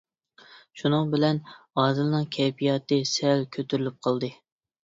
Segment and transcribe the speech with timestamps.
[0.81, 1.41] شۇنىڭ بىلەن
[1.83, 4.33] ئادىلنىڭ كەيپىياتى سەل كۆتۈرۈلۈپ قالدى.